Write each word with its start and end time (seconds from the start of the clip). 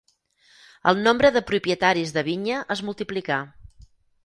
El 0.91 1.01
nombre 1.07 1.31
de 1.35 1.43
propietaris 1.51 2.15
de 2.17 2.25
vinya 2.31 2.65
es 2.79 2.85
multiplicà. 2.91 3.41